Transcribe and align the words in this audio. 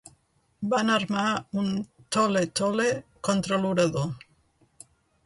Van 0.69 0.87
armar 0.93 1.25
un 1.63 1.69
tol·le-tol·le 2.17 2.87
contra 3.29 3.61
l'orador. 3.67 4.09